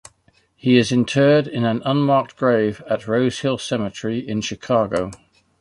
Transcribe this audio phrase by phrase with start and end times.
[0.55, 5.11] He is interred in an unmarked grave at Rosehill Cemetery in Chicago.